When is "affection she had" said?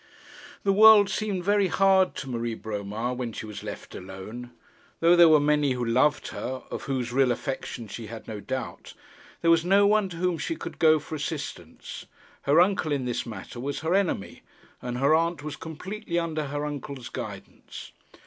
7.31-8.27